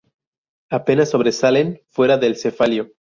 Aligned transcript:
Apenas 0.71 1.11
sobresalen 1.11 1.83
fuera 1.91 2.17
del 2.17 2.35
cefalio. 2.35 2.91